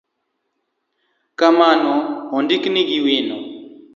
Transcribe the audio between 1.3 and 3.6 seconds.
kar mano, ondikgi gi wino.